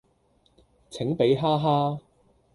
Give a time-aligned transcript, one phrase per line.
[0.89, 1.99] 請俾哈哈